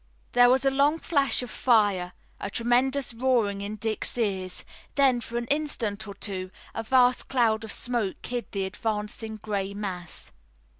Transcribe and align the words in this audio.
There 0.31 0.49
was 0.49 0.65
a 0.65 0.71
long 0.71 0.97
flash 0.97 1.43
of 1.43 1.51
fire, 1.51 2.13
a 2.39 2.49
tremendous 2.49 3.13
roaring 3.13 3.61
in 3.61 3.75
Dick's 3.75 4.17
ears, 4.17 4.65
then 4.95 5.21
for 5.21 5.37
an 5.37 5.45
instant 5.51 6.07
or 6.07 6.15
two 6.15 6.49
a 6.73 6.81
vast 6.81 7.27
cloud 7.27 7.63
of 7.63 7.71
smoke 7.71 8.25
hid 8.25 8.51
the 8.51 8.65
advancing 8.65 9.35
gray 9.35 9.75
mass. 9.75 10.31